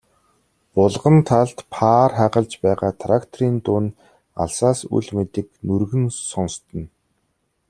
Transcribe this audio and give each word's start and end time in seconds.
Булган 0.77 1.17
талд 1.29 1.59
паар 1.75 2.11
хагалж 2.21 2.51
байгаа 2.65 2.91
тракторын 3.01 3.55
дуун 3.65 3.87
алсаас 4.43 4.79
үл 4.95 5.07
мэдэг 5.17 5.47
нүргэн 5.67 6.05
сонстоно. 6.31 6.85